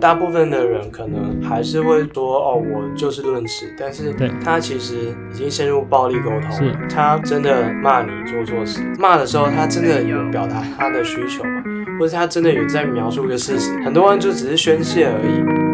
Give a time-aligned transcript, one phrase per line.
[0.00, 4.94] 大部分的人可能还是会说哦，我就事论事，但是他其实
[5.32, 6.78] 已经陷入暴力沟通了。
[6.88, 11.62] 他真的骂你做错事，骂的时候他真的有表达他的需求吗？
[11.98, 13.72] 或者他真的有在描述一个事实？
[13.82, 15.65] 很多人就只是宣泄而已。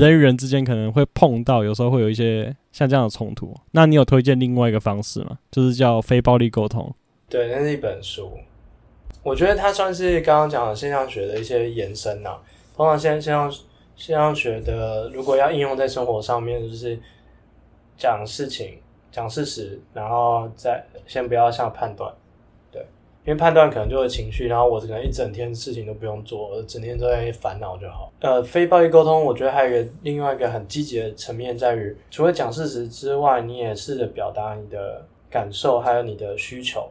[0.00, 3.54] 人与人之间可能会碰到，有时候会有一些像这样的冲突。
[3.72, 5.38] 那你有推荐另外一个方式吗？
[5.50, 6.92] 就是叫非暴力沟通。
[7.28, 8.32] 对，那是一本书。
[9.22, 12.38] 我觉得它算是刚刚讲的现象学的一些延伸呐、
[12.74, 13.52] 通常现现象
[13.94, 16.98] 现象学的，如果要应用在生活上面，就是
[17.98, 18.78] 讲事情、
[19.12, 22.10] 讲事实，然后再先不要下判断。
[23.26, 28.10] 因为判断可能就会情绪，然后我可能一整天事情都不用做，我整天都在烦恼就好。
[28.20, 36.88] 呃，非暴力沟通，我觉得还有一个另外一个很积极的层面，在于除了讲事实之外，你也试着表达你的感受，还有你的需求。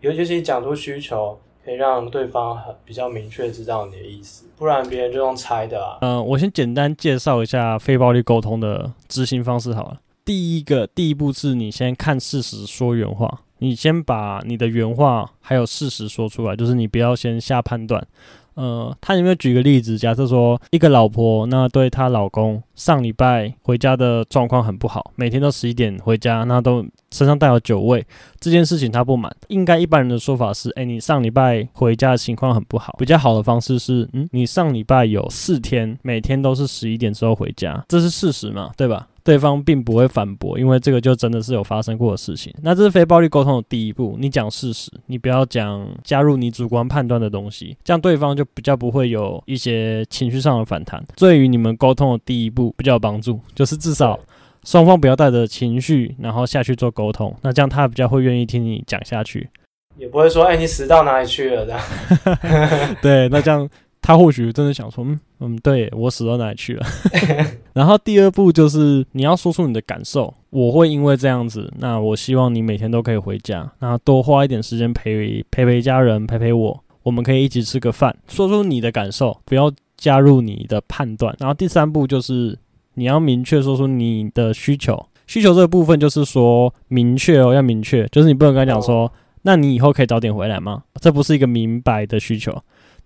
[0.00, 5.98] 尤其是讲出需求，可以让对方很比较明确知道你的意思，不然别人就用猜的啊。
[6.00, 10.00] 嗯、我先简单介绍一下非暴力沟通的执行方式好了。
[10.24, 13.42] 第一个，第一步是你先看事实说原话。
[13.58, 18.06] 你先把你的原话还有事实说出来，就是你不要先下判断。
[18.54, 19.98] 呃，他有没有举个例子？
[19.98, 28.02] 假设说一个老婆，那对她老公上礼拜回家的状况很不好，每天都十一点回家，那都身上带有酒味，
[28.40, 29.30] 这件事情他不满。
[29.48, 32.96] 应该一般人的说法是：诶，你上礼拜回家的情况很不好。
[32.98, 38.70] 比较好的方式是，嗯，你上礼拜有四天每天都是十一点之后回家，这是事实嘛？
[38.74, 39.06] 对吧？
[39.26, 42.54] 对方并不会反驳，因为这个就真的是有发生过的事情。
[42.62, 51.04] 那这是非暴力沟通的第一步，你讲事实，你不要讲加入你主观判断的东西，这样对方就比较不会有一些情绪上的反弹。
[51.16, 54.16] 对于你们沟通的第一步比较有帮助，就是至少
[54.62, 57.34] 双方不要带着情绪，然后下去做沟通。
[57.42, 59.50] 那这样他比较会愿意听你讲下去，
[59.98, 62.96] 也不会说，哎，你死到哪里去了这样。
[63.02, 63.68] 对，那这样。
[64.06, 66.86] 他或许真的想说，嗯嗯，对，我死到哪里去了？
[67.74, 70.32] 然后第二步就是你要说出你的感受。
[70.50, 81.34] 我会因为这样子，那我希望你每天都可以回家，那多花一点时间陪陪陪家人，陪陪我，我们可以一起吃个饭，说出你的感受，不要加入你的判断。
[81.40, 82.56] 然后第三步就是
[82.94, 89.12] 你要明确说出你的需求，需求这个部分就是说明确哦，要明确，就是你不能跟他讲说，哦、
[89.42, 90.84] 那你以后可以早点回来吗？
[91.00, 92.56] 这不是一个明白的需求。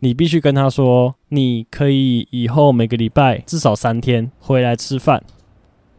[0.02, 5.22] 你必须跟他说，你可以以后每个礼拜至少三天回来吃饭。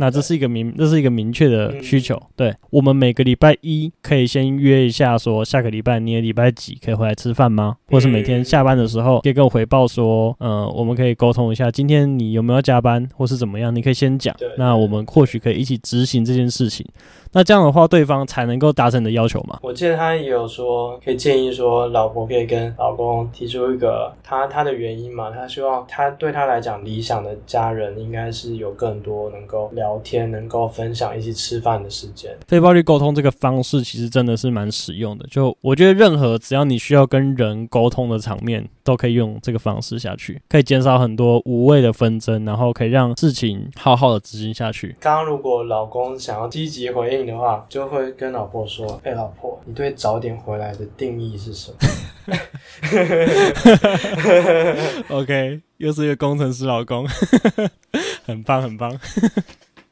[0.01, 2.19] 那这是一个明，这是一个明确的需求。
[2.35, 7.77] 对，我们每个礼拜一可以先约一下，说下个礼拜你的礼拜几可以回来吃饭吗？
[7.87, 13.75] 或是每天下班的时候可以跟我回报说，呃，我们可以沟通一下，今天你有没有加班，或是怎么样？
[13.75, 16.83] 你可以先讲，那我们或许可以一起执行这件事情。
[17.33, 19.59] 那这样的话，对方才能够达成你的要求嘛？
[19.61, 25.31] 我记得他也有说，可以建议说，老婆可以跟老公提出一个他他的原因嘛？
[25.31, 32.29] 他希望他对他来讲，理想的家人应该是有更多能够聊天、能够分享、一起吃饭的时间。
[32.47, 35.25] 非暴力沟通这个方式其实真的是蛮实用的。
[35.31, 44.95] 就我觉得，任何只要你需要跟人沟通的场面，都可以用这个方式下去，可以减少很多无谓的纷争，然后可以让事情好好的执行下去。
[44.99, 47.21] 刚刚如果老公想要积极回应。
[47.21, 51.77] 的话，就会跟老婆说：“哎、欸，老婆，你对早点回来的定义是什么？
[55.15, 57.07] ”OK，又是一个工程师老公，
[58.25, 58.91] 很棒，很棒。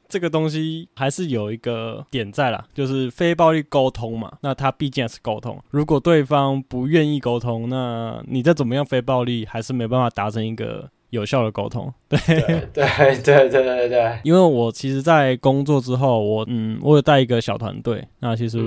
[0.09, 4.33] 这个东西还是有一个点在啦，就是非暴力沟通嘛。
[4.41, 10.89] 那它毕竟还是沟通，如果对方不愿意沟通，那你再怎么样非暴力，还是没办法达成一个。
[11.11, 12.37] 有效的沟通，对对
[12.71, 14.19] 对对对对对。
[14.23, 18.07] 因为我其实，在工作之后，我嗯，我有带一个小团队。
[18.19, 18.59] 那其实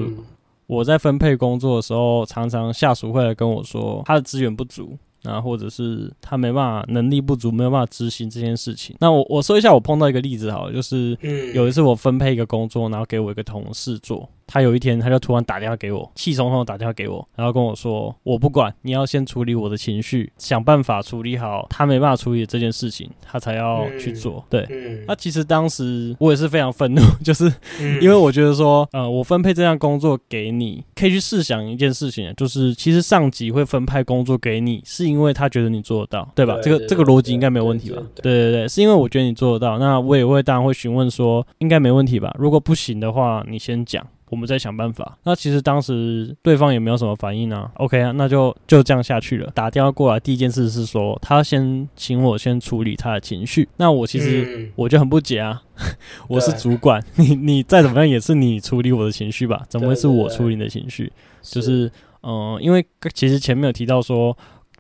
[0.67, 8.97] 我在分配工作的时候，常常下属会来跟我说，他的资源不足，然后或者是他没办法，能力不足，没有办法执行这件事情。
[9.01, 11.17] 那我我说一下，我碰到一个例子好了，就是
[11.55, 14.29] 有一次我分配一个工作，然后给我一个同事做。
[14.47, 27.53] 他有一天他就突然打电话给我，气冲冲的打电话给我，然后跟我说：“我不管，你要先处理我的情绪，想办法处理好他没办法处理的这件事情，他才要去做。”对，那其实当时我也是非常愤怒， 就是
[28.01, 36.59] 因为我觉得说，呃，我分配这项工作给你，可以去试想一件事情，就是其实上级会分派工作给你，是因为他觉得你做得到，对吧？
[36.63, 38.03] 这个这个逻辑应该没有问题吧？
[38.17, 42.35] 对对对，是因为我觉得你做得到，那我也会当然会询问说，应该没问题吧？
[42.39, 44.07] 如果不行的话，你先讲。
[44.33, 45.19] 我们再想办法。
[45.25, 47.71] 那其实当时对方也没有什么反应啊。
[47.75, 49.53] OK 啊，那就就这样下去了。
[49.55, 53.69] 打电话过来，第一件事是说他先请我先处理他的情绪。
[53.77, 55.63] 那我其实我就很不解啊，
[56.29, 59.67] 我是主管，你你再怎么样也是你处理我的情绪吧？
[59.69, 61.13] 怎么会是我处理你的情绪？
[61.43, 61.87] 就是
[62.23, 62.83] 嗯、呃，因为
[63.13, 64.35] 其实前面有提到说，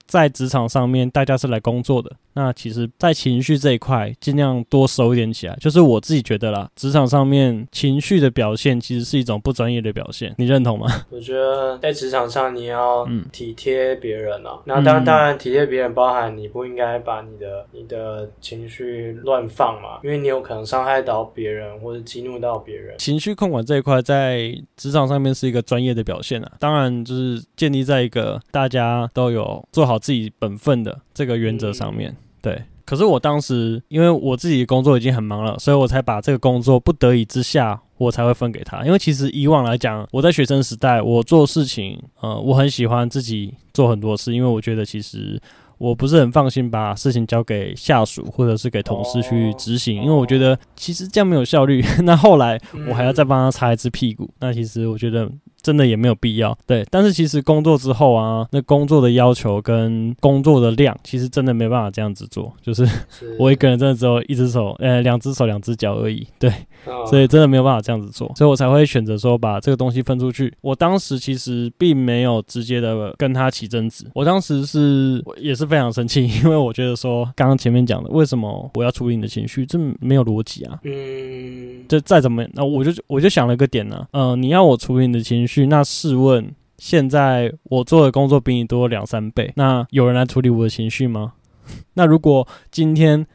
[0.06, 2.10] 在职场上面大家是来工作的。
[2.34, 5.54] 那其实，在情绪这一块，尽量多收一点起来。
[5.60, 10.34] 就是我自己觉得啦，职场上面情绪的表现，其实是一种不专业的表现。
[10.38, 10.87] 你认同吗？
[11.10, 14.58] 我觉得在职场上，你要体贴别人啊。
[14.64, 22.96] 那、嗯、当然，当然体贴别人，包含你不应该把你的你的情绪乱放嘛，因为你有可能伤害到别人或者激怒到别人。
[22.96, 26.52] 情绪控管这一块，在职场上面是一个专业的表现啊。
[26.58, 32.11] 当然，就是建立在一个大家都有做好自己本分的这个原则上面。
[32.11, 38.85] 嗯对，可是我当时因为我自己的工作已经很忙了，所以我才把这个工作不得已之下，我才会分给他。
[38.85, 45.41] 因为其实以往来讲，我在学生时代，我做事情，呃，我很喜欢自己做很多事，因为我觉得其实
[45.79, 51.81] 我不是很放心把事情交给下属或者是给同事去执行，因为我觉得其实这样没有效率。
[52.03, 55.31] 那后来我还要再帮他擦一次屁股，那其实我觉得。
[55.62, 56.85] 真的也没有必要，对。
[56.91, 62.53] 但是其实工作之后啊，那工作的要求跟工作的量，其实真的没办法这样子做。
[62.61, 62.87] 就是
[63.38, 66.53] 我一个人真的只有一只手，呃，两只手两只脚而已，对。
[67.09, 70.53] 所以真的没有办法这样子做，所以我才会选择说把这个东西分出去。
[70.61, 80.81] 我当时其实并没有直接的跟他起争执，我当时是也是非常生气，因为我觉得说刚刚前面讲的，为什么我要处理你的情绪，这没有逻辑啊。
[80.82, 81.85] 嗯。
[81.88, 91.34] 这再怎么，那我就我就想了一个点呢、啊，呃，你要我处理你的情绪，去那试问现在我做的工作比你多两三倍，那有人来处理我的情绪吗？
[91.94, 93.26] 那如果今天。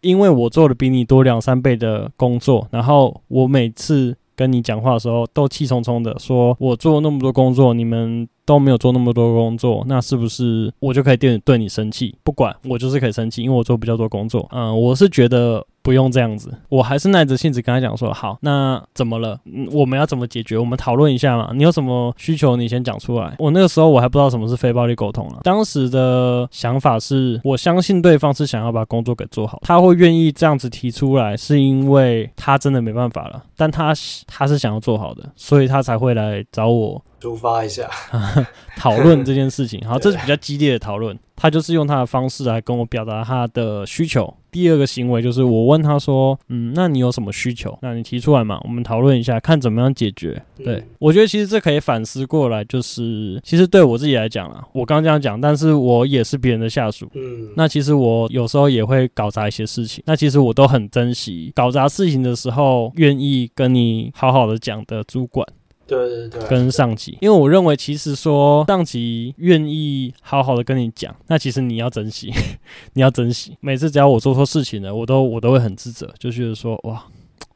[0.00, 12.16] 因为我做的比你多两三倍的工作，然后我每次跟你讲话的时候都气冲冲的，说我做那么多工作，你们都没有做那么多工作，那是不是我就可以对你对你生气？
[12.24, 14.48] 不管我就是可以生气，因为我做比较多工作。
[14.50, 15.64] 嗯，我是觉得。
[15.82, 19.38] 不用这样子，我还是耐着性子跟他讲说，好，那怎么了？
[19.44, 20.56] 嗯，我们要怎么解决？
[20.56, 21.50] 我们讨论一下嘛。
[21.54, 23.34] 你有什么需求，你先讲出来。
[23.38, 25.40] 我那个时候我还不知道什么是非暴力沟通了。
[25.42, 33.92] 当时的想法是，我相信对方是想要把工作给做好，他会愿意这样子提出来，是因为他真的没办法了，但他
[34.26, 37.02] 他是想要做好的，所以他才会来找我。
[37.20, 37.88] 抒发一下，
[38.76, 39.80] 讨论这件事情。
[39.86, 41.16] 好， 这是比较激烈的讨论。
[41.36, 44.32] 他就是用他的方式来跟我表达他的需求。
[44.52, 47.76] 第二个行为就是我问他说：“嗯，那你有什么需求？
[47.80, 57.08] 那你提出来嘛，我们讨论一下，看怎么样解决。”对，我觉得其实这可以反思过来，就是其实对我自己来讲啊，我刚刚这样讲，但是我也是别人的下属。
[57.14, 60.04] 嗯，那其实我有时候也会搞砸一些事情。
[60.06, 65.46] 那其实我都很珍惜搞砸事情的时候，愿意跟你好好的讲的主管。
[65.92, 72.32] 对对对，跟上级，因为我认为其实说上级愿意好好的跟你讲，那其实你要珍惜，
[72.94, 73.56] 你要珍惜。
[73.60, 77.04] 每次只要我做错事情了，我都我都会很自责，就觉得说哇，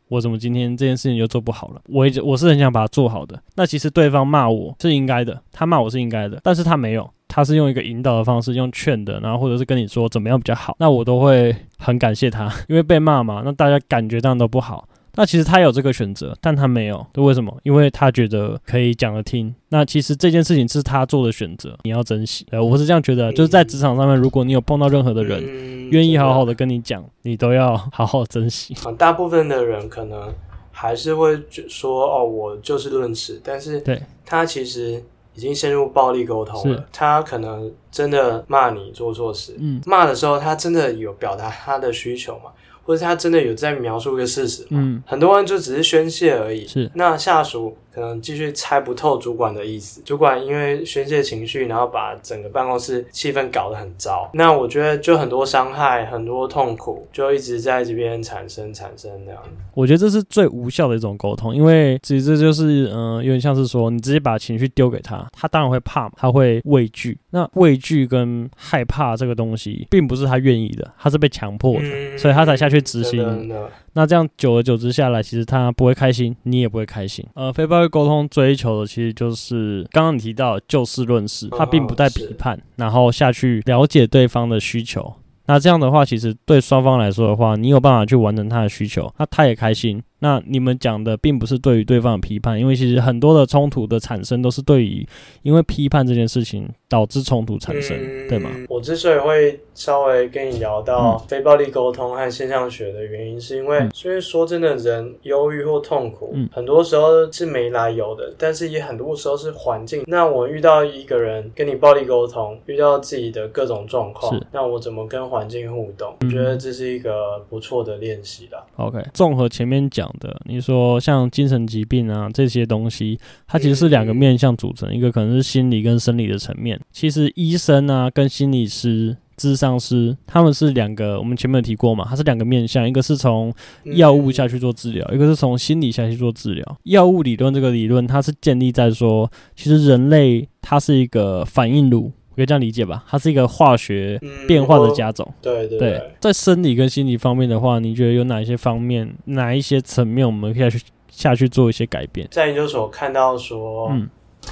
[0.08, 1.80] 我怎么今天这件事情就做不好了？
[1.88, 3.40] 我我是很想把它做好的。
[3.54, 14.86] 那其实对方骂我是应该的，他骂我是应该的，但是他没有，他是用一个引导的方式，用劝的，然后或者是跟你说怎么样比较好，那我都会很感谢他，因为被骂嘛，那大家感觉当然都不好。
[15.16, 17.56] 那其实他有这个选择，但他没有，为什么？
[17.62, 19.52] 因为他觉得可以讲得听。
[19.70, 22.46] 那其实这件事情是他做的选择，你要珍惜。
[22.50, 25.42] 呃，我是这样觉得，就是在职场上面，如果你有碰到任何的人，
[25.90, 28.76] 愿、嗯、意好好的跟你讲，你都要好好珍惜。
[28.98, 30.32] 大部分的人可能
[30.70, 35.02] 还是会说，哦，我就事论事，但是对他其实
[35.34, 36.84] 已经陷入暴力沟通了。
[36.92, 42.50] 他可能真的骂你做错事，嗯，骂的时候他真的有表达他的需求吗？
[42.86, 44.68] 或者他真的有在描述一个事实吗？
[44.70, 46.66] 嗯，很多人就只是宣泄而已。
[46.66, 50.02] 是，那下属可能继续猜不透主管的意思。
[50.04, 54.30] 主管因为宣泄情绪，然后把整个办公室气氛搞得很糟。
[54.34, 59.42] 那我觉得就很多伤害，很多痛苦，就一直在这边产生产生那样。
[59.72, 67.18] 我觉得这是最无效的一种沟通，因为其实这就是嗯、呃，有点像是说你直接把情绪丢给他，他当然会怕，他会畏惧。
[67.30, 73.50] 那畏惧跟害怕这个东西，并不是他愿意的，他是被强迫的，嗯、所以他才下去执行。
[73.96, 77.24] 那这样久而久之下来，其实他不会开心，你也不会开心。
[77.32, 85.14] 呃，非暴力沟通追求的其实就是刚刚你提到就事论事，他并不带批判，然后下去了解对方的需求。
[85.46, 90.02] 那这样的话，其实对双方来说的话，你有办法去完成他的需求，那他也开心。
[90.18, 95.06] 那你们讲的并不是对于对方的批判，因为其实很多的冲突的产生都是对于
[95.42, 98.50] 因为批判这件事情导致冲突产生，嗯、对吗？
[98.68, 110.02] 我之所以会稍微跟你聊到非暴力沟通和现象学的原因，是因为，所以、嗯、说真的，人忧郁或痛苦，嗯、很多时候是没来由的，但是也很多时候是环境。
[110.06, 116.16] 那我遇到一个人跟你暴力沟通，遇到自己的各种状况，那我怎么跟环境互动？
[116.22, 118.64] 我觉得这是一个不错的练习啦。
[118.76, 120.05] OK，综合前面讲。
[120.20, 126.80] 的，你说像精神疾病啊这些东西，它其实是两个面向组成，一个可能是心理跟生理的层面。
[126.90, 133.52] 其实医生啊跟心理师、智商师，他们是两个，我们前面有提过嘛，它是两个面向，一个是从
[133.84, 136.78] 药物下去做治疗，一个是从心理下去做治疗。
[136.84, 142.12] 药物理论这个理论，它是建立在说，其实人类它是一个反应炉。
[142.36, 145.26] 可以这样理解吧，它是一个化学变化的加总。
[145.26, 152.28] 嗯、对对对，对，在生理跟心理方面的话，你觉得有哪一些方面，哪一些层面，我们可以去下去做一些改变？
[152.30, 154.08] 在研究所看到说，嗯，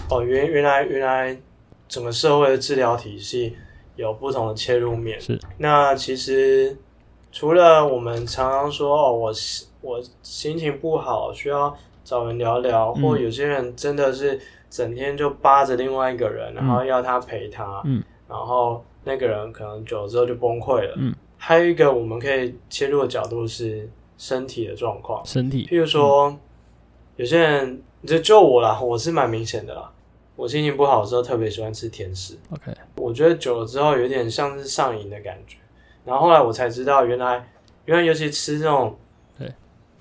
[0.09, 1.37] 哦，原原来原来
[1.87, 3.55] 整个社会的治疗体系
[3.97, 5.21] 有不同的切入面。
[5.21, 6.77] 是，那其实
[7.31, 9.33] 除了我们常常说，哦，我
[9.83, 14.39] 我心情不好，需要找人聊聊，嗯、或有些人真的是。
[14.71, 21.15] 整天就扒着另外一个人，然后要他陪他，嗯，然后那个人可能久了之后就崩溃了，嗯。
[21.37, 25.65] 还有一个我们可以切入的角度是身体的状况，身体。
[25.71, 26.41] 譬如说，嗯、
[27.15, 29.89] 有些人就就我啦，我是蛮明显的啦。
[30.35, 32.77] 我心情不好的时候特别喜欢吃甜食，OK。
[32.97, 35.59] 我觉得久了之后有点像是上瘾的感觉。
[36.05, 37.49] 然后后来我才知道，原来
[37.85, 39.04] 原来尤其吃这种对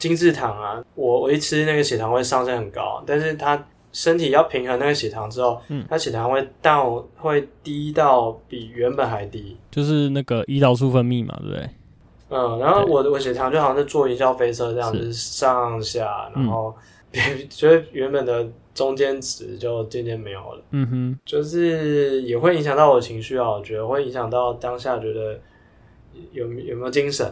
[0.03, 3.65] 精制糖啊，我我一吃那个血糖会上升很高，但是它。
[3.95, 11.69] 身体要平衡那个血糖之后，嗯，它血糖会到会低到比原本还低，就是那个胰岛素分泌嘛，对不对？
[12.29, 16.74] 嗯，然后我的我血糖就好像是坐云霄飞车这样，就是上下，然后
[17.51, 20.63] 觉得原本的中间值就渐渐没有了。
[20.72, 25.39] 嗯哼，就是也会影响到我的情绪啊，我觉得会影响到当下觉得
[26.31, 27.31] 有有没有精神。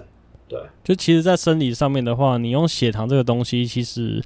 [0.51, 4.22] 对，就其实，在生理上面的话，你用血糖这个东西，其实。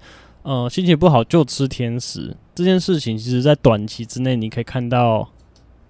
[0.47, 5.27] 呃，心情不好就吃甜食这件事情，其实在短期之内你可以看到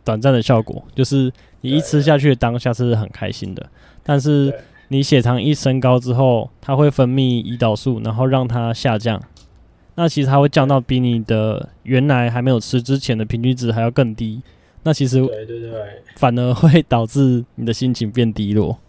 [0.02, 3.70] 短暂的效果，就是你一吃下去的当下是很开心的，
[4.02, 9.22] 但是你血糖一升高之后，它会分泌胰岛素，然后让它下降。
[9.96, 14.42] 那其实它会降到比你的原来还没有吃之前的平均值还要更低。
[14.84, 15.72] 那其实对对对，
[16.16, 18.80] 反而会导致你的心情变低落。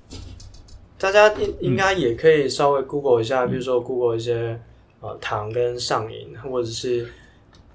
[0.99, 4.59] 大家应应该也可以稍微 Google 一下，比如说 Google 一些。
[4.99, 7.07] 呃，糖跟上瘾，或者是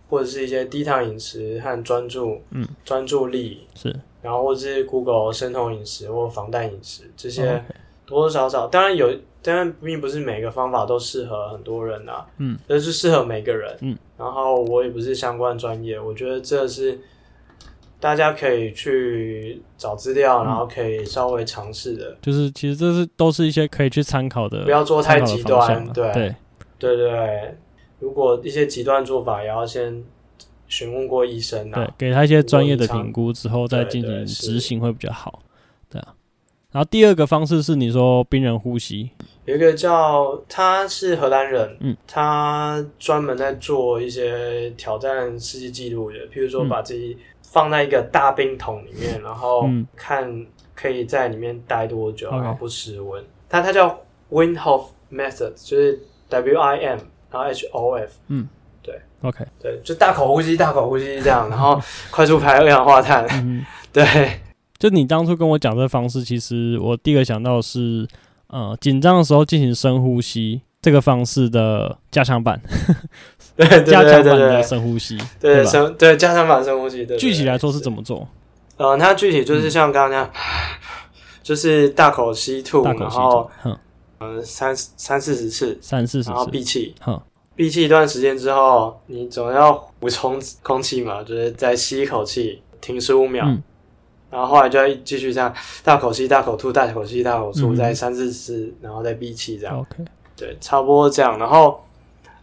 [0.10, 7.64] 或者是一些低糖饮食和专注，嗯，专注力是，然后或者是 Google 生酮饮食或防弹饮食这些，
[8.08, 9.08] 多多少少，当然有，
[9.44, 17.00] 当然并不是每个方法都适合很多人啊，嗯，但是适合每个人，嗯，然后我也不是相关专业，我觉得这是
[18.02, 26.12] 大家可以去找资料，然后可以稍微尝试的，就是其实这是都是一些可以去参考的，不要做太极端，对。
[26.12, 26.36] 对。
[26.80, 27.56] 对对，
[28.00, 30.04] 如果一些极端做法，也要先
[30.68, 35.44] 询问过医生啊，对，给他一些专业的评估之后再进行执行会比较好。
[35.88, 36.16] 对啊，
[36.72, 39.12] 然后第二个方式是你说病人呼吸，
[39.46, 47.16] 有一个叫他是荷兰人，嗯，他专门在做一些挑战世界纪录的，譬如说把自己
[47.52, 53.24] 放在一个大冰桶里面，然后看可以在里面待多久，然后不失温。
[53.48, 56.00] 它它叫 Winhof Method，就是。
[56.32, 58.48] W I M，然后 H O F，嗯，
[58.82, 61.78] 对，OK，对，就大口呼吸，大口呼吸这样，然后
[62.10, 64.40] 快速排二氧化碳，嗯、 对，
[64.80, 68.08] 就你当初跟我讲这个方式，其实我第一个想到的是，
[68.48, 72.60] 呃，紧张的时候进行深呼吸这个方式的加强版，
[73.56, 78.28] 对，加强版的深呼吸，对，深，对，加强版深呼吸，对，具体来说是怎么做？
[78.78, 80.32] 呃，它具体就是像刚刚那样，
[81.44, 83.50] 就是大口吸吐，然后。
[84.24, 86.94] 嗯，三三四十次，三四十次，然后闭气，
[87.56, 93.64] 闭呵气一段时间之后，你总要补充空气嘛， 就是再吸一口气，停十五秒，嗯、
[94.30, 95.52] 然后后来就要继续这样，
[95.84, 100.06] 大口吸，大口吐，大口吸，大口吐，嗯、再三四次，然后再闭气，这样，OK，
[100.42, 101.80] 对，差不多这样，然后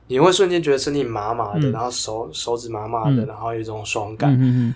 [0.07, 4.75] 你会瞬间觉得身体麻麻的，嗯、然后手手指麻麻的，嗯、然后有一种爽感，嗯、哼哼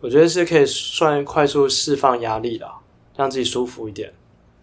[0.00, 2.66] 我觉得是可以算快速释放压力的，
[3.14, 4.10] 让自己舒服一点。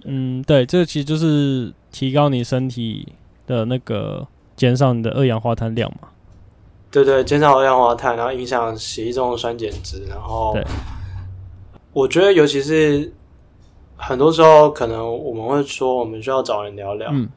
[0.06, 3.08] 嗯，对，这个其实就是提高你身体
[3.46, 6.08] 的那个减少你的二氧化碳量嘛。
[6.90, 10.66] 对对，减少二氧化碳，然后影响血液中的酸碱值，然后，对，
[11.94, 13.14] 我觉得尤其是
[13.96, 17.28] 很多时候，可能我们会说我们需要找人聊聊，嗯，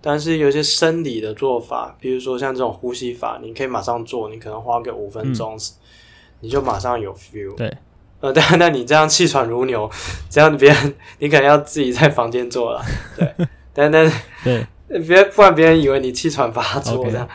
[0.00, 5.60] 但是有些生理的做法，比如说像这种呼吸法，你可以马上做，你可能花个五分钟，嗯，
[6.40, 7.70] 你就马上有 feel，对，
[8.20, 9.90] 呃， 但那你这样气喘如牛，
[10.28, 12.82] 这样别人你可能要自己在房间做了，
[13.16, 14.66] 对，但但是对，
[15.06, 17.28] 别不然别人以为你气喘发作这样，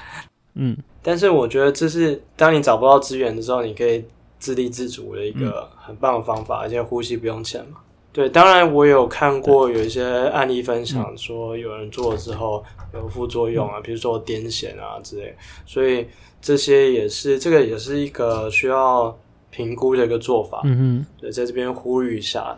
[0.56, 0.78] 嗯。
[1.08, 4.04] 但是我觉得这是当你找不到资源的时候，你可以
[4.40, 7.78] 自立自主的一个很棒的方法，嗯、而且呼吸不用钱嘛。
[8.16, 15.36] 对，当然我有看过有一些案例分享，说有人做了之后有副作用啊，比如说癫痫啊之类。
[15.66, 16.08] 所以
[16.42, 19.14] 这些也是这个也是一个需要
[19.52, 20.62] 评估的一个做法。
[20.64, 22.58] 嗯哼，对，在这边呼吁一下，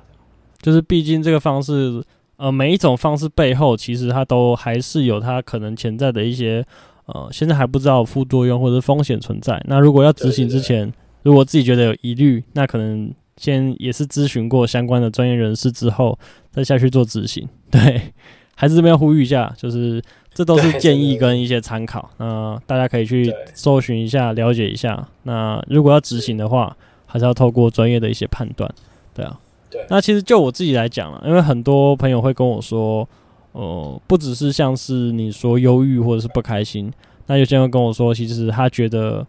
[0.62, 2.04] 就是毕竟这个方式，
[2.36, 6.64] 呃，每一种方式背后其实它都还是有它可能潜在的一些。
[7.08, 9.64] 呃，现在还不知道副作用或者风险存在。
[9.66, 10.92] 那如果要执行之前，
[11.24, 16.18] 如果自己觉得有疑虑，那可能先也是咨询过相关的专业人士之后，
[16.52, 17.48] 再下去做执行。
[17.72, 18.14] 对，
[18.56, 20.04] 还是这边呼吁一下，就是
[20.34, 22.10] 这都是建议跟一些参考。
[22.18, 25.08] 那大家可以去搜寻一下，了解一下。
[25.24, 26.76] 那如果要执行的话，
[27.06, 28.70] 还是要透过专业的一些判断。
[29.14, 29.40] 对啊，
[29.70, 29.86] 对。
[29.90, 33.08] 那其实就我自己来讲了，因为很多朋友会跟我说。
[33.54, 36.94] 哦、呃，不只是像是你说忧郁或者是不开心，
[37.26, 39.26] 那有些人会跟我说，其实他觉得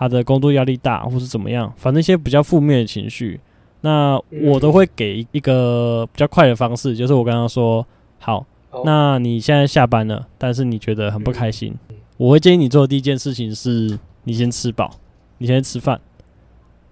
[0.00, 3.38] 他的工作压力大，或是怎么样，反正一些比较负面的情绪，
[3.82, 7.86] 那我都会给一个比较快的方式，就是我刚刚说，
[8.18, 8.46] 好，
[8.84, 11.74] 那你现在下班了，但是你觉得很不开心，
[12.16, 14.90] 我会建议你做的第一件事情是，你先吃饱，
[15.36, 16.00] 你先吃饭，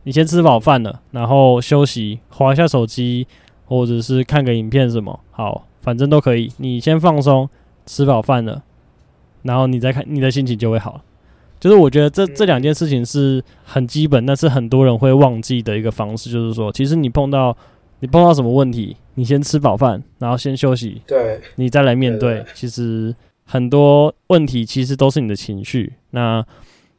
[0.03, 3.27] 你先吃饱饭了，然后休息，划一下手机，
[3.65, 5.65] 或者是看个影片什么，好。
[5.81, 7.49] 反正都可以，你先放松，
[7.87, 8.63] 吃饱饭了，
[9.43, 11.01] 然后你再看，你的心情就会好。
[11.61, 17.57] 就是我觉得这这两件事情是很基本，但是很多人会忘记的一个方式，就是说，其实你碰到
[18.01, 22.45] 你碰到什么问题，你先吃饱饭，然后先休息，对，你再来面对。
[22.55, 26.45] 其实很多问题其实都是你的情绪，那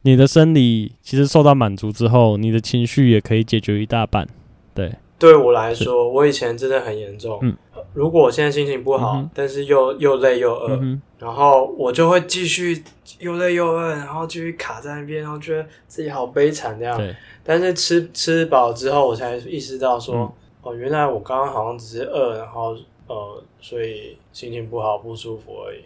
[0.02, 4.28] 你的生理其实受到满足之后，你的情绪也可以解决一大半。
[4.74, 7.38] 对，对我来说，我以前真的很严重。
[7.44, 7.56] 嗯。
[7.94, 12.84] 如果我现在心情不好，嗯、但是又又累又饿，嗯，然后我就会继续
[13.20, 17.00] 又累又饿，然后继续卡在那边，然后觉得自己好悲惨这样。
[17.44, 22.76] 但是吃吃饱之后，我才意识到说，嗯，哦，原来我刚刚好像只是饿，然后
[23.08, 25.80] 呃，所以心情不好不舒服而已。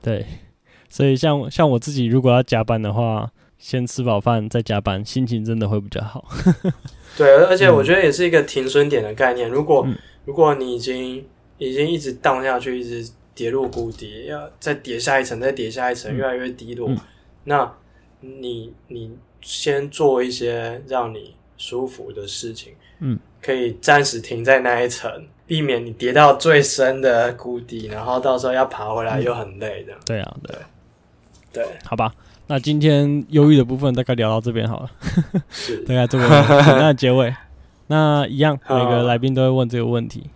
[0.00, 0.24] 对。
[0.90, 6.24] 所以像像我自己，如果要加班的话，先吃饱饭再加班，心情真的会比较好。
[7.16, 9.48] 对，而且我觉得也是一个停损点的概念。
[9.48, 11.26] 如果，嗯，如果你已经
[11.58, 16.88] 已经一直荡下去，一直跌入谷底，要再跌下一层，再跌下一层，越来越低落。
[16.88, 16.98] 嗯、
[17.44, 17.72] 那
[18.20, 29.92] 你你先做一些让你舒服的事情，嗯，可以暂时停在那一层，避免你跌到最深的谷底，然后到时候要爬回来又很累的。
[30.06, 30.56] 对啊，对
[31.52, 32.14] 对，好吧。
[32.50, 34.90] 那今天忧郁的部分大概聊到这边好了，
[35.50, 37.34] 是 大概这个简单的结尾。
[37.88, 40.30] 那一样，每个来宾都会问这个问题。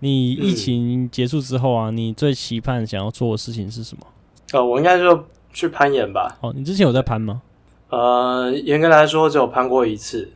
[0.00, 4.06] 你疫情结束之后啊，嗯、你最期盼想要做的事情是什么？
[4.52, 6.36] 呃，我应该就去攀岩吧。
[6.40, 7.42] 哦，你之前有在攀吗？
[7.90, 10.30] 呃，严格来说只有攀过一次，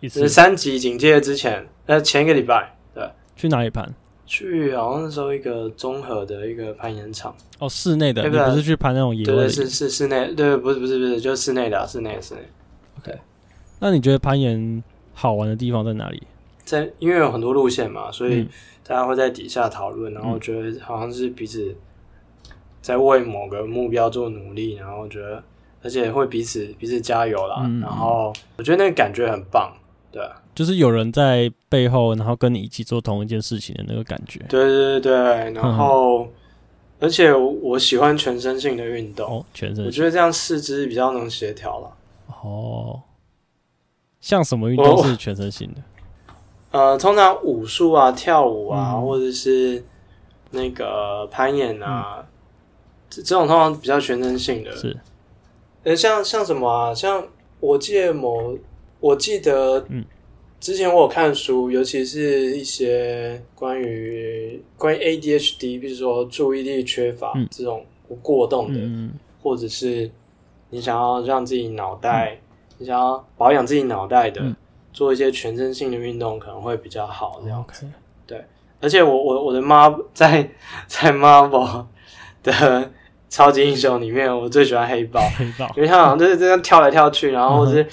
[0.00, 2.74] 一次三级警戒之前，呃，前一个礼拜。
[2.94, 3.94] 对，去哪里攀？
[4.26, 7.34] 去好像那时候一个综合的一个攀岩场。
[7.58, 9.42] 哦，室内的，你不是去攀那种野外的？
[9.42, 12.40] 对，是是室内，对，不是不是不是，就是室内的、啊，室内室内。
[12.98, 13.18] OK，
[13.80, 14.82] 那你觉得攀岩
[15.14, 16.22] 好玩的地方在哪里？
[16.64, 18.40] 在因为有很多路线嘛，所以。
[18.40, 18.48] 嗯
[18.88, 21.74] 大家会在底下讨论，然后觉得好像是彼此
[22.80, 25.42] 在为某个目标做努力，然后觉得
[25.82, 27.62] 而且会彼此彼此加油啦。
[27.64, 29.72] 嗯、然后我觉得那个感觉很棒，
[30.12, 30.22] 对，
[30.56, 34.40] 就是有人在背后，然后跟你一起做同一件事情的那个感觉。
[34.48, 35.12] 对对对，
[35.52, 36.28] 然后、嗯、
[37.00, 41.96] 而且我喜欢全身性的运动，哦、全身性，我觉得这样四肢比较能协调了。
[42.42, 43.02] 哦，
[44.22, 45.82] 像什么运动是全身性的？
[46.70, 49.84] 呃，通常武术啊、跳舞啊，嗯、或者是
[50.52, 52.26] 那个攀岩啊，嗯、
[53.10, 54.74] 这这种通常比较全身性的。
[54.74, 54.96] 是，
[55.84, 56.94] 呃，像像什么啊？
[56.94, 57.22] 像
[57.60, 58.56] 我记得某，
[59.00, 60.04] 我记得，嗯，
[60.60, 67.84] 之前我有看书，尤其是一些关于关于 ADHD，比如说注意力缺乏、嗯、这种
[68.22, 70.10] 过动的，嗯、或者是
[70.70, 72.38] 你想要让自己脑袋，嗯、
[72.78, 74.40] 你想要保养自己脑袋的。
[74.42, 74.56] 嗯。
[74.92, 77.86] 做一些全身性的运动可能会比较好，这样子。
[78.26, 78.42] 对，
[78.80, 80.48] 而且我我我的妈 在
[80.86, 81.84] 在 Marvel
[82.42, 82.90] 的
[83.28, 85.20] 超级英雄里面，我最喜欢黑豹。
[85.36, 87.86] 黑豹，因为他好像就是这样跳来跳去，然后是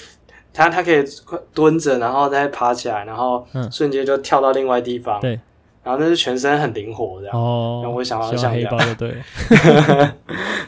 [0.54, 1.04] 他他可以
[1.52, 5.20] 蹲着，然后再爬起来，然后瞬间就跳到另外地方。
[5.20, 5.38] 对，
[5.82, 7.36] 然后那是全身很灵活这样。
[7.36, 9.14] 哦，然后我想要像黑豹就对。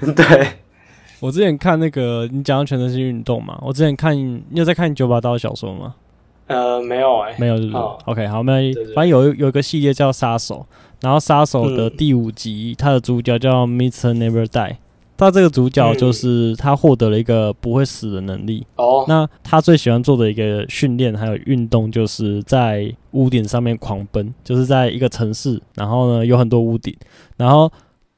[0.15, 0.49] 对，
[1.21, 5.95] 我之前看那个你讲到全身性运动嘛，我之前看你有在看九把刀的小说吗？
[6.49, 10.65] 呃，没有哎、欸，没有，是不是？OK，好，没有，反正有有一个系列叫杀手，
[11.01, 14.15] 然后杀手的第五集，它的主角叫 Mr.
[14.15, 14.77] Never Die，
[15.17, 18.67] 他这个主角就是他获得了一个不会死的能力。
[18.77, 26.95] 哦，那他最喜欢做的一个训练还有运动，就是在屋顶上面狂奔，就是在一个城市，然后呢有很多屋顶，
[27.37, 27.71] 然后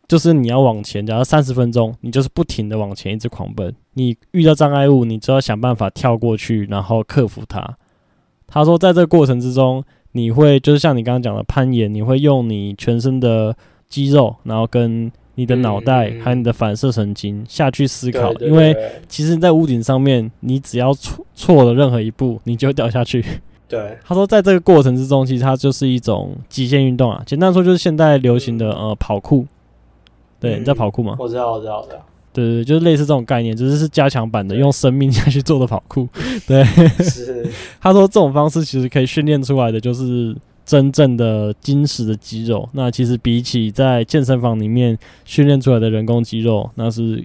[0.09, 7.77] 就是你要往前，假如三十分钟，你就是不停的往前一直狂奔，你遇到障碍物，你就要想办法跳过去，然后克服它。
[8.47, 13.55] 他说，在这个过程之中，你会就是像你刚刚讲的攀岩，你会用你全身的
[13.89, 18.33] 肌肉，然后跟你的脑袋还有你的反射神经下去思考。
[18.41, 18.77] 因为
[19.09, 23.25] 其实，在屋顶上面，你只要错错了任何一步，你就会掉下去。
[23.69, 27.23] 对，他说，在这个过程之中，其实它就是一种极限运动啊。
[27.25, 29.47] 简单说，就是现在流行的呃跑酷。
[30.41, 31.15] 对，你在跑酷吗？
[31.21, 32.05] 我知道，我知道，我知道。
[32.33, 36.09] 对对，就是类似这种概念，只是是加强版的，用生命下去做的跑酷。
[36.47, 36.65] 对，
[37.05, 37.49] 是。
[37.81, 40.35] 他说这种方式其实可以训练出来的，就是
[40.69, 42.69] 真正的精实的肌肉。
[42.73, 47.25] 那其实比起在健身房里面训练出来的人工肌肉，那是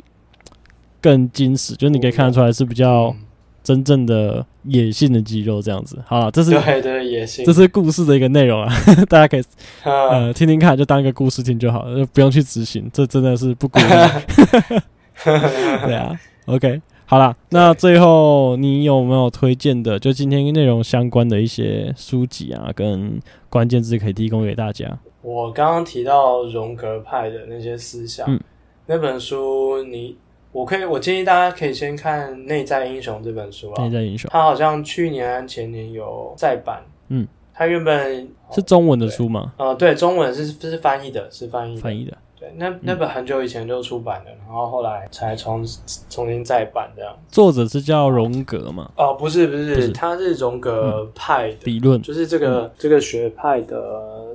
[1.01, 3.13] 更精实，就是你可以看得出来是比较
[3.61, 6.01] 真正的野性的肌肉这样子。
[6.05, 8.73] 好了，这是对对野性，这是故事的一个内容啊，
[9.09, 9.43] 大家可以
[9.83, 12.89] 呃听听看，就当一个故事听就好了，就不用去执行。
[12.93, 13.85] 这真的是不鼓励。
[15.85, 16.81] 对啊，OK，
[17.13, 23.19] 好啦，那最后你有没有推荐的，就今天内容相关的一些书籍啊，跟
[23.51, 24.97] 关键字可以提供给大家？
[25.21, 28.39] 我刚刚提到荣格派的那些思想，嗯、
[28.87, 30.17] 那本书你，
[30.51, 39.53] 我可以，我建议大家可以先看《内在英雄》这本书啊，《内在英雄》它好像去年、前年有再版，嗯，它原本是中文的书吗？
[39.57, 42.17] 呃，对，中文是是翻译的，是翻译翻译的。
[42.55, 45.65] 那那本很久以前就出版了，嗯、然后后来才重
[46.09, 47.15] 重新再版这样。
[47.29, 48.91] 作者是叫荣格吗？
[48.97, 54.25] 哦，不是不是，不是他是荣格派的、嗯、理论，就是这个、嗯、这个学派的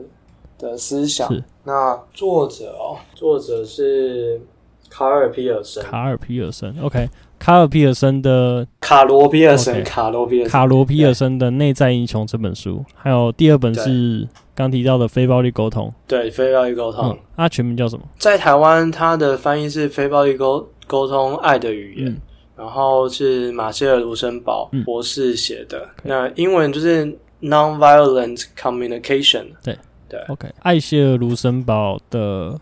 [0.59, 1.29] 的思想。
[1.65, 4.41] 那作者哦，作者是
[4.89, 5.85] 卡尔皮尔森。
[5.85, 7.09] 卡尔皮尔森，OK，
[7.39, 14.27] 卡尔皮尔森的卡罗皮尔森，卡罗皮尔卡罗皮尔森的《内在英雄》这本书，还有第二本是。
[14.59, 18.05] 刚提到的非暴力沟通，对，非暴力沟通，它、嗯、全名叫什么？
[18.19, 22.21] 在台湾，它的翻译是非暴力沟沟通爱的语言，嗯、
[22.57, 25.79] 然后是马歇尔·卢森堡博士写的。
[26.03, 27.07] 嗯、那英文就是
[27.41, 29.45] Nonviolent Communication。
[29.63, 32.51] 对对，OK，艾谢尔·卢森堡的《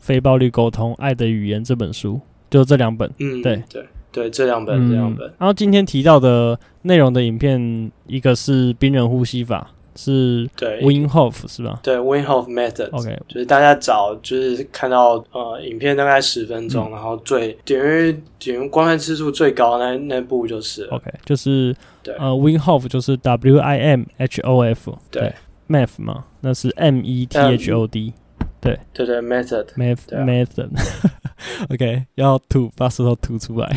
[0.00, 2.20] 非暴力沟通爱的语言》这本书，
[2.50, 3.08] 就这两本。
[3.20, 5.26] 嗯，对对对，这两本，嗯、这两本。
[5.38, 9.70] 然后今天提到的内容的影片，一个是冰人呼吸法。
[9.96, 11.80] 是对 Winhof 是吧？
[11.82, 12.88] 对，Winhof Method。
[12.92, 25.34] OK，就是大家找，就是看到呃，影片大概十分钟，嗯、然后最点阅点阅观看次数最高那那部就是 OK，就是对呃，Winhof 就是 W I M H O F 对
[25.68, 28.14] ，Math 嘛，那是 M E T H O D。
[28.60, 29.20] 对对对
[31.68, 33.76] method，method，OK，要吐，把舌头吐出来。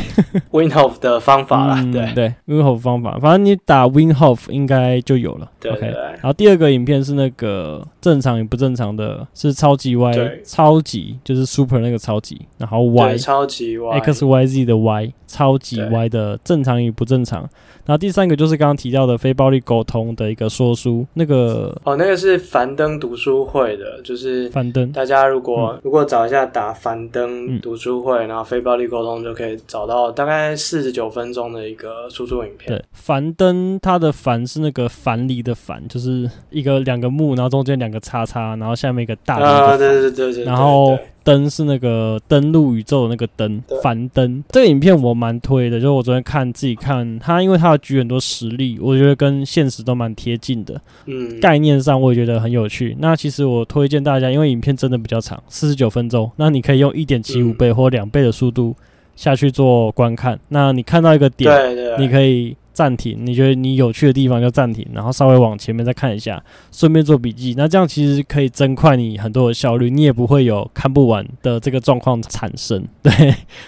[0.52, 5.50] Winhof 的方法啦，对对，Winhof 方法，反正你打 Winhof 应该就有了。
[5.66, 17.50] OK，然后第二个影片是那个正常与不正常的，是超级 Y，超级就是 Super 那个超级，然后 Y，超级 Y，X Y Z 的 Y，超级 Y 的正常与不正常。
[17.86, 24.90] 然后第三个就是刚刚提到的非暴力沟通的一个说书，那个哦，那个是樊登读书会的，就是樊登。
[24.94, 32.68] 大家如果、嗯、如果找一下打樊登读书会，嗯、然后非暴力沟通就可以找到大概四十九分钟的一个输出影片。
[32.68, 39.46] 对，樊登他的樊是那个樊篱的樊，就是一个两个木，然后中间两个叉叉，然后下面一个大的。
[39.46, 40.44] 啊，对对对对对。
[40.46, 40.98] 然后。
[41.24, 50.80] 登是那个登陆宇宙的那个登，樊登这个影片我蛮推的，就是我昨天看自己看它，因为他举很多实例，我觉得跟现实都蛮贴近的。
[51.06, 52.96] 嗯，概念上我也觉得很有趣。
[53.00, 58.76] 那其实我推荐大家，因为影片真的比较长，四十九分钟，那你可以用一点七五倍或两倍的速度
[59.16, 60.40] 下去做观看。
[60.50, 61.52] 那你看到一个点，
[62.00, 62.56] 你可以。
[62.74, 67.54] 暂停，你觉得你有趣的地方就暂停，然后稍微往前面再看一下，顺便做笔记。
[67.56, 72.84] 那这样其实可以增快你很多的效率，你也不会有看不完的这个状况产生。
[73.04, 73.12] 对，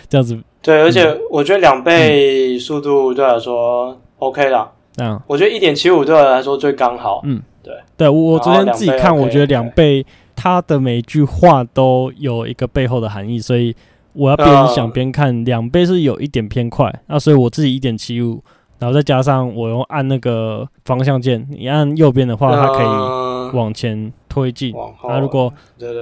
[0.10, 0.38] 这样子。
[0.62, 4.72] 对，而且我觉得两倍速度对我来说 OK 啦。
[4.98, 7.22] 嗯，我觉得一点七五对我来说最刚好。
[7.24, 7.74] 嗯，对。
[7.96, 13.76] 对，我昨天自己看，我觉得两倍它的每一句话都有一个背后的含义，所以。
[14.18, 18.42] 我要边想边看，两倍是有一点偏快，那所以我自己一点七五，
[18.86, 24.76] 然后再加上我用按那个方向键，你按右边的话，它可以往前推进。
[25.10, 25.52] 那如果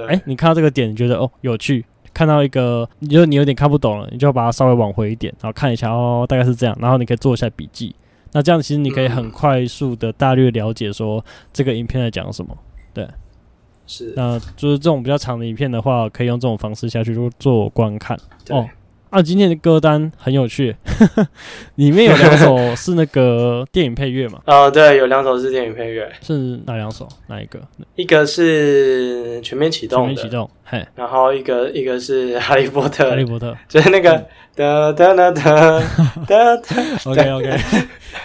[0.06, 7.96] 哎，你看到这个点，你觉得哦有趣，看到一个你觉得你有点看不懂了，你就把它稍微往回一点，然后看一下哦，大概是这样，然后你可以做一下笔记。
[8.32, 12.54] 那这样其实你可以很快速的大略了解说这个影片在讲什么，
[12.92, 13.08] 对。
[13.86, 18.14] 是，那就是这种比较长的影片的话，可以用这种方式下去做做观看。
[18.50, 18.68] 哦，
[19.14, 20.74] 啊，今天的歌单很有趣，
[21.76, 24.40] 里面有两首 是那个电影配乐嘛？
[24.46, 27.08] 哦，对，有两首是电影配乐，是哪两首？
[27.28, 27.60] 哪一个？
[27.94, 34.12] 一个是全面启动，全面启动，嘿，然后一个一个是哈利波特，哈利波特，就是那个
[34.56, 35.80] 哒哒哒哒
[36.26, 37.56] 哒哒， OK OK，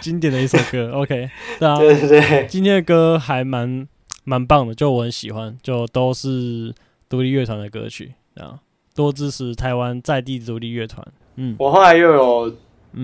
[0.02, 3.88] 经典的一首歌，OK，对啊，对对对，今天的歌还蛮。
[4.26, 6.72] 蛮棒的，就我很喜欢，就都是
[7.08, 8.60] 独立乐团的歌曲啊，
[9.00, 11.08] 多支持台湾在地独立乐团。
[11.38, 12.54] 嗯，我后来又有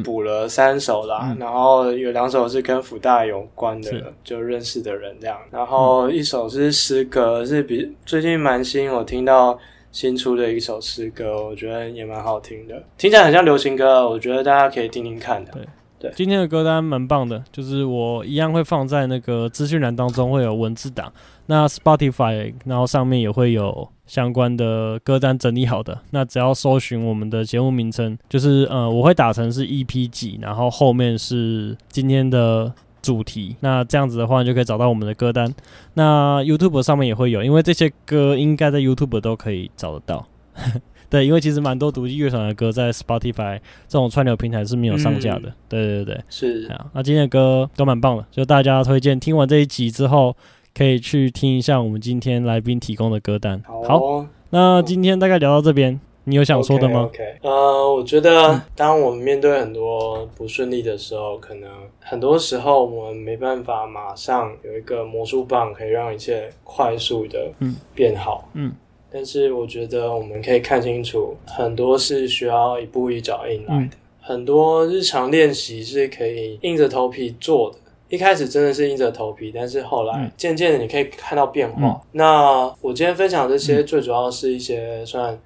[0.04, 9.58] 补了三首啦，嗯、然后有两首是跟福大有关的，就认识的人这样，然后一首是诗歌，是比最近蛮新，我听到
[9.94, 15.54] 新出的一首诗歌，我觉得也蛮好听的，听起来很像流行歌，我觉得大家可以听听看的。
[15.54, 15.66] 对。
[15.98, 21.12] 对今天的歌单蛮棒的，就是我一样会放在那个资讯栏当中，会有文字档。
[21.46, 26.00] 那 Spotify，然后上面也会有相关的歌单整理好的。
[26.12, 33.56] 那只要搜寻我们的节目名称，就是呃，我会打成是 EP 几，然后后面是今天的主题。
[33.60, 35.54] 那这样子的话，就可以找到我们的歌单。
[35.94, 40.26] 那 YouTube 上面也会有，因为这些歌应该在 YouTube 都可以找得到。
[41.08, 45.50] 对，因为其实蛮多独立乐团的歌在 Spotify 这种串流平台是没有上架的。
[45.50, 46.88] 嗯、对对对，是啊。
[46.94, 50.36] 那今天的歌都蛮棒的，就大家推荐听完这一集之后，
[50.78, 53.64] 可以去听一下我们今天来宾提供的歌单。
[53.66, 57.50] 好，好，那今天大概聊到这边，你有想说的吗？OK，, okay.
[57.50, 61.70] 呃，我觉得当我们面对很多不顺利的时候，可能
[62.02, 67.50] 很多时候我们没办法马上有一个魔术棒可以让一切快速的
[67.94, 68.50] 变好。
[68.54, 68.68] 嗯。
[68.68, 68.76] 嗯
[69.14, 77.78] 但是我觉得我们可以看清楚，很多是需要一步一脚印来的，嗯、很多日常练习是可以硬着头皮做的。
[78.10, 81.88] 一开始真的是硬着头皮，但是后来渐渐的你可以看到变化。
[81.88, 85.38] 嗯、那我今天分享这些，最主要是一些算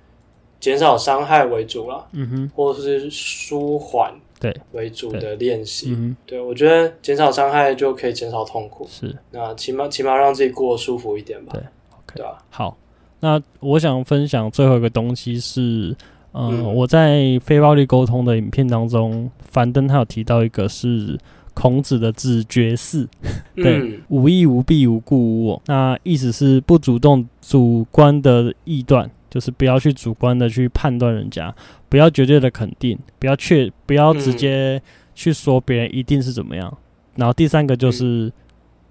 [0.60, 5.88] 减少伤害为主啦，嗯哼，或者是舒缓对为主的练习。
[5.88, 8.86] 对，嗯、对我觉得减少伤害就可以减少痛苦。
[8.90, 11.54] 是，那起码起码让自己过得舒服一点吧。
[11.54, 12.44] 对，OK，对吧？
[12.50, 12.78] 好。
[13.22, 15.94] 那我想分享最后一个东西是，
[16.32, 21.20] 呃，嗯、我在非暴力沟通的影片当中，樊登他有提到一个是
[21.60, 23.06] 孔子的子绝四，
[23.54, 25.62] 对，嗯、无义无弊无故无我。
[25.66, 31.54] 那意思是不主动主观的臆断，就是不要去主观的去判断人家，
[31.90, 34.82] 不要绝对的肯定，不要确，不要直接
[35.14, 36.78] 去说别人一定是怎么样。
[37.16, 38.32] 然后第三个就是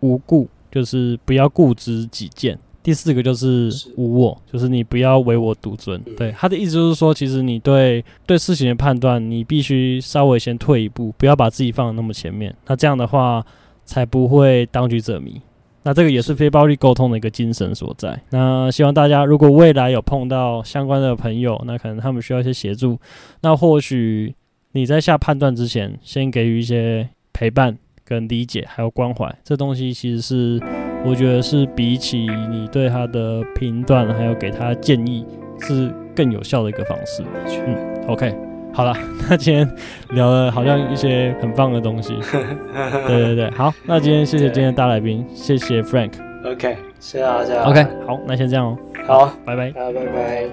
[0.01, 2.59] 无故，就是不要固执己见。
[2.89, 6.01] 第四个就是无我，是就是你不要唯我独尊。
[6.07, 12.57] 嗯、对，他的意思就是说，其实你对对事情的判断，你必须稍微先退一步，不要把自己放得那么前面。
[12.67, 13.45] 那这样的话，
[13.85, 15.39] 才不会当局者迷。
[15.83, 18.19] 那这个也是非暴力沟通的一个精神所在。
[18.31, 22.99] 那希望大家如果未来有碰到相关的朋友，那可能他们需要一些协助，
[23.43, 24.35] 那或许
[24.73, 29.31] 你在下判断之前，先给予一些陪伴跟理解，还有关怀。
[29.45, 30.88] 这东西其实是。
[31.05, 35.25] 我觉得是比起你对他的评断，还有给他建议，
[35.61, 37.23] 是更有效的一个方式。
[37.67, 37.77] 嗯
[38.09, 38.35] ，OK，
[38.73, 38.95] 好了，
[39.31, 39.69] 那今天
[40.11, 42.19] 聊了好像一些很棒的东西。
[43.07, 46.13] 对对对，好，那今天谢谢今天的大来宾，谢谢 Frank。
[46.45, 47.63] OK，谢谢大家。
[47.65, 48.79] OK，好，那先这样哦。
[49.07, 49.73] 好，拜拜。
[49.73, 50.47] 好，拜拜。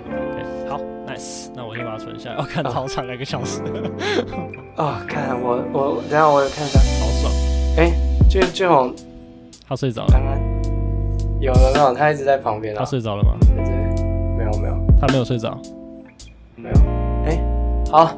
[0.70, 2.38] 好，Nice，那我先把它存下来。
[2.40, 3.62] 我看超长两个小时。
[4.76, 7.34] 啊，看我我等下我也看一下，好爽。
[7.78, 7.92] 哎，
[8.30, 8.94] 俊俊宏。
[9.68, 10.10] 他睡着了。
[10.12, 10.36] 刚刚
[11.40, 11.94] 有了没有？
[11.94, 12.80] 他一直在旁边啊。
[12.80, 13.36] 他睡着了吗？
[14.38, 14.78] 没有没有。
[15.00, 15.58] 他没有睡着。
[16.56, 16.76] 没有。
[17.26, 17.42] 哎，
[17.92, 18.16] 好。